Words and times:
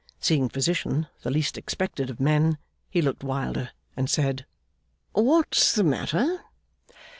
Seeing 0.19 0.49
Physician, 0.49 1.05
the 1.21 1.29
least 1.29 1.59
expected 1.59 2.09
of 2.09 2.19
men, 2.19 2.57
he 2.89 3.03
looked 3.03 3.23
wilder 3.23 3.69
and 3.95 4.09
said, 4.09 4.47
'What's 5.13 5.75
the 5.75 5.83
matter? 5.83 6.41